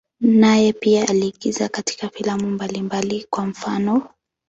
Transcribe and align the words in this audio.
Naye 0.21 0.73
pia 0.73 1.07
aliigiza 1.09 1.69
katika 1.69 2.09
filamu 2.09 2.47
mbalimbali, 2.51 3.27
kwa 3.29 3.45
mfano. 3.45 4.03